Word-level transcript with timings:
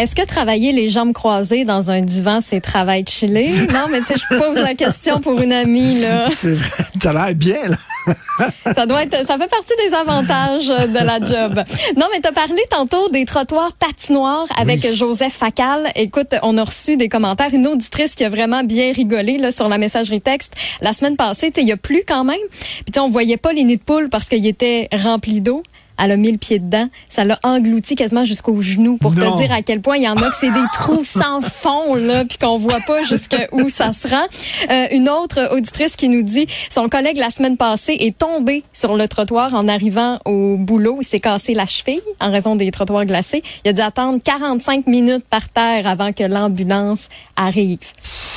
Est-ce 0.00 0.14
que 0.14 0.24
travailler 0.24 0.72
les 0.72 0.88
jambes 0.88 1.12
croisées 1.12 1.66
dans 1.66 1.90
un 1.90 2.00
divan, 2.00 2.40
c'est 2.40 2.62
travail 2.62 3.04
chillé? 3.06 3.50
Non, 3.70 3.86
mais 3.90 4.00
tu 4.00 4.06
sais, 4.06 4.14
je 4.16 4.38
pose 4.38 4.56
la 4.56 4.74
question 4.74 5.20
pour 5.20 5.38
une 5.42 5.52
amie, 5.52 6.00
là. 6.00 6.30
C'est 6.30 6.54
vrai. 6.54 6.84
T'as 6.98 7.12
l'air 7.12 7.34
bien, 7.34 7.68
là. 7.68 7.76
Ça 8.74 8.86
doit 8.86 9.02
être, 9.02 9.26
ça 9.26 9.36
fait 9.36 9.48
partie 9.48 9.74
des 9.86 9.94
avantages 9.94 10.68
de 10.68 11.04
la 11.04 11.18
job. 11.18 11.62
Non, 11.98 12.06
mais 12.10 12.20
t'as 12.20 12.32
parlé 12.32 12.62
tantôt 12.70 13.10
des 13.10 13.26
trottoirs 13.26 13.74
patinoires 13.74 14.46
avec 14.58 14.94
Joseph 14.94 15.34
Facal. 15.34 15.92
Écoute, 15.94 16.34
on 16.42 16.56
a 16.56 16.64
reçu 16.64 16.96
des 16.96 17.10
commentaires. 17.10 17.52
Une 17.52 17.66
auditrice 17.66 18.14
qui 18.14 18.24
a 18.24 18.30
vraiment 18.30 18.64
bien 18.64 18.92
rigolé, 18.92 19.36
là, 19.36 19.52
sur 19.52 19.68
la 19.68 19.76
messagerie 19.76 20.22
texte. 20.22 20.54
La 20.80 20.94
semaine 20.94 21.16
passée, 21.16 21.50
tu 21.50 21.56
sais, 21.56 21.62
il 21.62 21.68
y 21.68 21.72
a 21.72 21.76
plu 21.76 22.02
quand 22.08 22.24
même. 22.24 22.40
Puis 22.50 22.92
tu 22.92 22.98
on 23.00 23.10
voyait 23.10 23.36
pas 23.36 23.52
les 23.52 23.64
nids 23.64 23.76
de 23.76 23.82
poule 23.82 24.08
parce 24.08 24.24
qu'ils 24.24 24.46
étaient 24.46 24.88
remplis 24.92 25.42
d'eau 25.42 25.62
elle 26.02 26.12
a 26.12 26.16
mis 26.16 26.32
le 26.32 26.38
pied 26.38 26.58
dedans. 26.58 26.88
Ça 27.08 27.24
l'a 27.24 27.38
englouti 27.42 27.94
quasiment 27.94 28.24
jusqu'au 28.24 28.60
genou 28.60 28.96
pour 28.96 29.14
Non. 29.14 29.32
te 29.32 29.38
dire 29.42 29.52
à 29.52 29.62
quel 29.62 29.80
point 29.80 29.96
il 29.96 30.02
y 30.04 30.08
en 30.08 30.16
a 30.16 30.30
que 30.30 30.36
c'est 30.40 30.50
des 30.50 30.64
trous 30.72 31.04
sans 31.04 31.40
fond, 31.40 31.94
là, 31.94 32.24
puis 32.24 32.38
qu'on 32.38 32.58
voit 32.58 32.80
pas 32.86 33.02
jusqu'où 33.04 33.68
ça 33.68 33.92
se 33.92 34.08
rend. 34.08 34.24
Euh, 34.70 34.86
une 34.92 35.08
autre 35.08 35.52
auditrice 35.54 35.96
qui 35.96 36.08
nous 36.08 36.22
dit, 36.22 36.46
son 36.70 36.88
collègue 36.88 37.16
la 37.16 37.30
semaine 37.30 37.56
passée 37.56 37.96
est 38.00 38.16
tombé 38.16 38.64
sur 38.72 38.96
le 38.96 39.06
trottoir 39.08 39.54
en 39.54 39.68
arrivant 39.68 40.18
au 40.24 40.56
boulot. 40.56 40.98
Il 41.00 41.04
s'est 41.04 41.20
cassé 41.20 41.54
la 41.54 41.66
cheville 41.66 42.00
en 42.20 42.30
raison 42.30 42.56
des 42.56 42.70
trottoirs 42.70 43.04
glacés. 43.04 43.42
Il 43.64 43.70
a 43.70 43.72
dû 43.72 43.80
attendre 43.80 44.18
45 44.24 44.86
minutes 44.86 45.24
par 45.28 45.48
terre 45.48 45.86
avant 45.86 46.12
que 46.12 46.24
l'ambulance 46.24 47.08
arrive. 47.36 47.78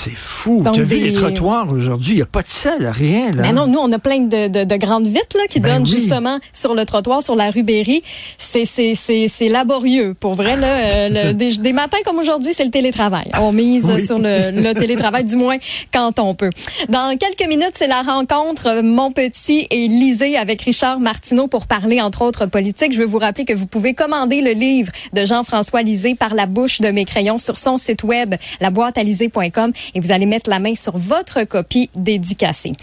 C'est 0.03 0.16
fou. 0.16 0.62
Donc, 0.63 0.75
T'as 0.75 0.81
vu 0.81 0.99
des- 0.99 1.12
les 1.12 1.13
trottoirs 1.13 1.71
aujourd'hui? 1.71 2.13
Il 2.13 2.16
n'y 2.17 2.21
a 2.21 2.25
pas 2.25 2.41
de 2.41 2.48
sel, 2.48 2.85
rien, 2.88 3.31
là. 3.31 3.44
Mais 3.44 3.53
non, 3.53 3.67
nous, 3.67 3.80
on 3.80 3.91
a 3.91 3.99
plein 3.99 4.20
de, 4.20 4.48
de, 4.48 4.63
de 4.66 4.75
grandes 4.75 5.07
vitres 5.07 5.38
là, 5.38 5.44
qui 5.49 5.59
Ben 5.61 5.75
donnent 5.75 5.84
oui. 5.84 5.89
justement 5.98 6.39
sur 6.52 6.73
le 6.75 6.84
trottoir, 6.85 7.23
sur 7.23 7.35
la 7.35 7.49
rue 7.52 7.63
Berry. 7.63 8.03
C'est, 8.38 8.66
c'est, 8.66 8.95
c'est, 8.95 9.27
c'est 9.30 9.47
laborieux. 9.50 10.14
Pour 10.19 10.33
vrai, 10.33 10.58
là, 10.58 10.67
euh, 10.67 11.09
le- 11.30 11.33
des, 11.44 11.55
des 11.58 11.73
matins 11.73 11.97
comme 12.03 12.17
aujourd'hui, 12.17 12.53
c'est 12.53 12.66
le 12.66 12.72
télétravail. 12.72 13.31
On 13.39 13.52
mise 13.53 13.86
Oui. 13.95 14.05
sur 14.05 14.17
le, 14.19 14.52
le 14.52 14.73
télétravail, 14.80 15.23
du 15.23 15.36
moins 15.38 15.58
quand 15.94 16.20
on 16.20 16.36
peut. 16.36 16.49
Dans 16.89 17.17
quelques 17.17 17.47
minutes, 17.47 17.72
c'est 17.75 17.88
la 17.88 18.02
rencontre 18.02 18.67
euh, 18.67 18.81
Mon 18.83 19.11
Petit 19.11 19.67
et 19.72 19.88
Lisée 19.88 20.36
avec 20.38 20.61
Richard 20.64 20.99
Martineau 20.99 21.47
pour 21.47 21.66
parler, 21.67 22.02
entre 22.02 22.23
autres, 22.23 22.45
politique. 22.45 22.92
Je 22.94 22.99
veux 22.99 23.05
vous 23.05 23.20
rappeler 23.20 23.45
que 23.45 23.53
vous 23.53 23.67
pouvez 23.67 23.94
commander 23.94 24.42
le 24.42 24.52
livre 24.52 24.92
de 25.14 25.25
Jean-François 25.25 25.81
Lisée 25.81 26.16
par 26.16 26.33
la 26.33 26.45
bouche 26.45 26.81
de 26.81 26.89
mes 26.89 27.05
crayons 27.05 27.38
sur 27.38 27.58
son 27.58 27.77
site 27.77 28.03
web, 28.03 28.36
laboîtealisée.com, 28.59 29.72
et 29.95 29.99
vous 29.99 30.11
allez 30.11 30.25
mettre 30.25 30.49
la 30.49 30.59
main 30.59 30.75
sur 30.75 30.97
votre 30.97 31.44
copie 31.44 31.89
dédicacée. 31.95 32.73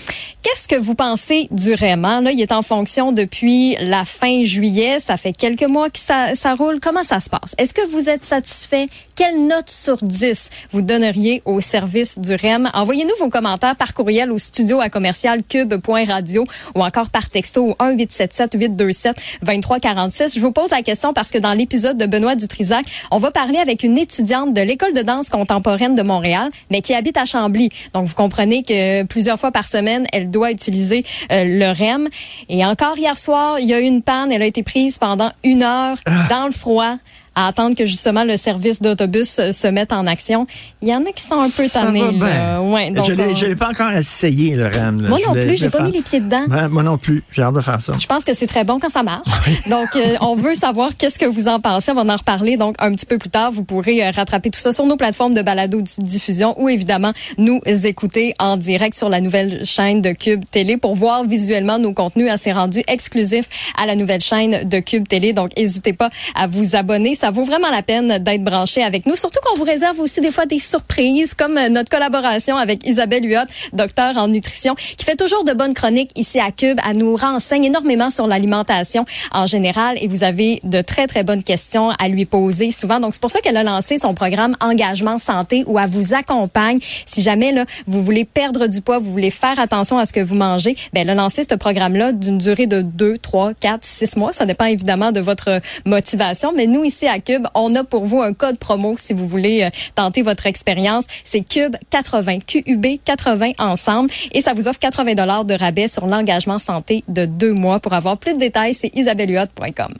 Qu'est-ce 0.42 0.68
que 0.68 0.76
vous 0.76 0.94
pensez 0.94 1.48
du 1.50 1.74
REM? 1.74 2.02
Là, 2.02 2.30
il 2.32 2.40
est 2.40 2.52
en 2.52 2.62
fonction 2.62 3.12
depuis 3.12 3.76
la 3.80 4.04
fin 4.04 4.44
juillet. 4.44 5.00
Ça 5.00 5.16
fait 5.16 5.32
quelques 5.32 5.64
mois 5.64 5.90
que 5.90 5.98
ça, 5.98 6.34
ça 6.34 6.54
roule. 6.54 6.78
Comment 6.80 7.02
ça 7.02 7.20
se 7.20 7.28
passe? 7.28 7.54
Est-ce 7.58 7.74
que 7.74 7.86
vous 7.90 8.08
êtes 8.08 8.24
satisfait? 8.24 8.86
Quelle 9.16 9.46
note 9.46 9.68
sur 9.68 9.98
10 9.98 10.50
vous 10.72 10.82
donneriez 10.82 11.42
au 11.44 11.60
service 11.60 12.18
du 12.18 12.34
REM? 12.34 12.70
Envoyez-nous 12.72 13.14
vos 13.18 13.28
commentaires 13.28 13.76
par 13.76 13.92
courriel 13.92 14.32
au 14.32 14.38
studio 14.38 14.80
à 14.80 14.88
commercial 14.88 15.42
cube.radio 15.46 16.46
ou 16.74 16.82
encore 16.82 17.10
par 17.10 17.28
texto 17.28 17.66
au 17.66 17.72
1-877-827-2346. 17.84 20.34
Je 20.34 20.40
vous 20.40 20.52
pose 20.52 20.70
la 20.70 20.82
question 20.82 21.12
parce 21.12 21.30
que 21.30 21.38
dans 21.38 21.52
l'épisode 21.52 21.98
de 21.98 22.06
Benoît 22.06 22.34
Dutrisac, 22.34 22.86
on 23.10 23.18
va 23.18 23.30
parler 23.30 23.58
avec 23.58 23.82
une 23.82 23.98
étudiante 23.98 24.54
de 24.54 24.62
l'école 24.62 24.94
de 24.94 25.02
danse 25.02 25.28
contemporaine 25.28 25.94
de 25.94 26.02
Montréal, 26.02 26.50
mais 26.70 26.80
qui 26.80 26.94
habite 27.00 27.16
à 27.16 27.24
Chambly. 27.24 27.70
Donc, 27.94 28.06
vous 28.06 28.14
comprenez 28.14 28.62
que 28.62 29.02
plusieurs 29.04 29.40
fois 29.40 29.50
par 29.50 29.66
semaine, 29.66 30.06
elle 30.12 30.30
doit 30.30 30.52
utiliser 30.52 31.04
euh, 31.32 31.44
le 31.44 31.72
REM. 31.72 32.08
Et 32.48 32.64
encore 32.64 32.96
hier 32.96 33.16
soir, 33.16 33.58
il 33.58 33.68
y 33.68 33.74
a 33.74 33.80
eu 33.80 33.84
une 33.84 34.02
panne. 34.02 34.30
Elle 34.30 34.42
a 34.42 34.46
été 34.46 34.62
prise 34.62 34.98
pendant 34.98 35.32
une 35.42 35.62
heure 35.62 35.96
dans 36.28 36.46
le 36.46 36.52
froid 36.52 36.96
à 37.34 37.46
attendre 37.48 37.76
que 37.76 37.86
justement 37.86 38.24
le 38.24 38.36
service 38.36 38.80
d'autobus 38.82 39.38
euh, 39.38 39.52
se 39.52 39.66
mette 39.68 39.92
en 39.92 40.06
action. 40.06 40.46
Il 40.82 40.88
y 40.88 40.94
en 40.94 41.04
a 41.06 41.12
qui 41.12 41.22
sont 41.22 41.40
un 41.40 41.48
peu 41.50 41.68
Ça 41.68 41.82
tannés. 41.82 42.00
va 42.00 42.06
là. 42.12 42.12
bien. 42.12 42.60
Ouais, 42.72 42.90
donc, 42.90 43.06
je 43.06 43.12
l'ai 43.12 43.24
on- 43.28 43.34
je 43.34 43.46
l'ai 43.46 43.56
pas 43.56 43.68
encore 43.68 43.92
essayé, 43.92 44.56
le 44.56 44.66
REM. 44.66 45.00
là. 45.02 45.08
Moi 45.08 45.18
Je 45.22 45.26
non 45.28 45.32
plus, 45.34 45.50
je 45.52 45.56
j'ai 45.56 45.70
pas 45.70 45.82
mis 45.82 45.92
les 45.92 46.02
pieds 46.02 46.20
dedans. 46.20 46.44
Ouais, 46.50 46.68
moi 46.68 46.82
non 46.82 46.98
plus. 46.98 47.22
J'ai 47.32 47.42
hâte 47.42 47.54
de 47.54 47.60
faire 47.60 47.80
ça. 47.80 47.92
Je 47.98 48.06
pense 48.06 48.24
que 48.24 48.34
c'est 48.34 48.46
très 48.46 48.64
bon 48.64 48.78
quand 48.80 48.90
ça 48.90 49.02
marche. 49.02 49.24
Donc, 49.70 49.88
euh, 49.96 50.16
on 50.20 50.34
veut 50.36 50.54
savoir 50.54 50.90
qu'est-ce 50.96 51.18
que 51.18 51.26
vous 51.26 51.48
en 51.48 51.60
pensez. 51.60 51.92
On 51.92 51.94
va 52.02 52.12
en 52.12 52.16
reparler 52.16 52.56
donc 52.56 52.74
un 52.78 52.92
petit 52.94 53.06
peu 53.06 53.18
plus 53.18 53.30
tard. 53.30 53.52
Vous 53.52 53.64
pourrez 53.64 54.04
euh, 54.06 54.10
rattraper 54.10 54.50
tout 54.50 54.60
ça 54.60 54.72
sur 54.72 54.86
nos 54.86 54.96
plateformes 54.96 55.34
de 55.34 55.42
balado 55.42 55.80
diffusion 55.98 56.54
ou 56.60 56.68
évidemment 56.68 57.12
nous 57.38 57.60
écouter 57.66 58.34
en 58.38 58.56
direct 58.56 58.96
sur 58.96 59.08
la 59.08 59.20
nouvelle 59.20 59.64
chaîne 59.64 60.00
de 60.00 60.12
Cube 60.12 60.44
Télé 60.50 60.76
pour 60.76 60.94
voir 60.94 61.24
visuellement 61.24 61.78
nos 61.78 61.92
contenus 61.92 62.30
assez 62.30 62.52
rendus 62.52 62.82
exclusifs 62.88 63.48
à 63.80 63.86
la 63.86 63.94
nouvelle 63.96 64.20
chaîne 64.20 64.68
de 64.68 64.78
Cube 64.80 65.06
Télé. 65.08 65.32
Donc, 65.32 65.50
n'hésitez 65.56 65.92
pas 65.92 66.10
à 66.34 66.46
vous 66.46 66.74
abonner. 66.76 67.14
Ça 67.20 67.30
vaut 67.30 67.44
vraiment 67.44 67.68
la 67.68 67.82
peine 67.82 68.16
d'être 68.16 68.42
branché 68.42 68.82
avec 68.82 69.04
nous. 69.04 69.14
Surtout 69.14 69.40
qu'on 69.44 69.54
vous 69.54 69.64
réserve 69.64 70.00
aussi 70.00 70.22
des 70.22 70.32
fois 70.32 70.46
des 70.46 70.58
surprises 70.58 71.34
comme 71.34 71.58
euh, 71.58 71.68
notre 71.68 71.90
collaboration 71.90 72.56
avec 72.56 72.86
Isabelle 72.86 73.30
Huot, 73.30 73.44
docteur 73.74 74.16
en 74.16 74.26
nutrition, 74.26 74.74
qui 74.74 75.04
fait 75.04 75.16
toujours 75.16 75.44
de 75.44 75.52
bonnes 75.52 75.74
chroniques 75.74 76.12
ici 76.16 76.40
à 76.40 76.50
Cube. 76.50 76.78
Elle 76.88 76.96
nous 76.96 77.14
renseigne 77.16 77.64
énormément 77.64 78.08
sur 78.08 78.26
l'alimentation 78.26 79.04
en 79.32 79.46
général 79.46 79.98
et 80.00 80.08
vous 80.08 80.24
avez 80.24 80.60
de 80.64 80.80
très, 80.80 81.06
très 81.06 81.22
bonnes 81.22 81.42
questions 81.42 81.90
à 81.90 82.08
lui 82.08 82.24
poser 82.24 82.70
souvent. 82.70 83.00
Donc, 83.00 83.12
c'est 83.12 83.20
pour 83.20 83.30
ça 83.30 83.42
qu'elle 83.42 83.58
a 83.58 83.64
lancé 83.64 83.98
son 83.98 84.14
programme 84.14 84.56
Engagement 84.60 85.18
Santé 85.18 85.64
où 85.66 85.78
elle 85.78 85.90
vous 85.90 86.14
accompagne. 86.14 86.78
Si 87.04 87.20
jamais 87.20 87.52
là, 87.52 87.66
vous 87.86 88.02
voulez 88.02 88.24
perdre 88.24 88.66
du 88.66 88.80
poids, 88.80 88.98
vous 88.98 89.12
voulez 89.12 89.30
faire 89.30 89.60
attention 89.60 89.98
à 89.98 90.06
ce 90.06 90.14
que 90.14 90.20
vous 90.20 90.36
mangez, 90.36 90.74
ben, 90.94 91.02
elle 91.02 91.10
a 91.10 91.14
lancé 91.14 91.42
ce 91.46 91.54
programme-là 91.54 92.12
d'une 92.12 92.38
durée 92.38 92.66
de 92.66 92.80
2, 92.80 93.18
3, 93.18 93.52
4, 93.60 93.80
6 93.82 94.16
mois. 94.16 94.32
Ça 94.32 94.46
dépend 94.46 94.64
évidemment 94.64 95.12
de 95.12 95.20
votre 95.20 95.60
motivation. 95.84 96.54
Mais 96.56 96.66
nous, 96.66 96.82
ici 96.82 97.08
à 97.10 97.20
Cube, 97.20 97.46
on 97.54 97.74
a 97.74 97.84
pour 97.84 98.06
vous 98.06 98.22
un 98.22 98.32
code 98.32 98.58
promo 98.58 98.94
si 98.96 99.12
vous 99.12 99.26
voulez 99.26 99.64
euh, 99.64 99.70
tenter 99.94 100.22
votre 100.22 100.46
expérience. 100.46 101.04
C'est 101.24 101.40
Cube 101.40 101.76
80, 101.90 102.40
QUB 102.46 102.86
80 103.04 103.52
ensemble. 103.58 104.10
Et 104.32 104.40
ça 104.40 104.54
vous 104.54 104.68
offre 104.68 104.78
80 104.78 105.14
dollars 105.14 105.44
de 105.44 105.54
rabais 105.54 105.88
sur 105.88 106.06
l'engagement 106.06 106.58
santé 106.58 107.04
de 107.08 107.26
deux 107.26 107.52
mois. 107.52 107.80
Pour 107.80 107.92
avoir 107.92 108.16
plus 108.16 108.34
de 108.34 108.38
détails, 108.38 108.74
c'est 108.74 108.94
isabelluot.com. 108.94 109.94